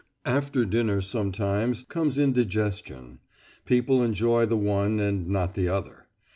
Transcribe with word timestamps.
After 0.25 0.65
dinner 0.65 0.99
sometimes 1.01 1.83
comes 1.83 2.17
indigestion: 2.17 3.19
people 3.65 4.01
enjoy 4.01 4.47
the 4.47 4.57
one 4.57 4.99
and 4.99 5.27
not 5.27 5.53
the 5.53 5.67
other. 5.69 6.07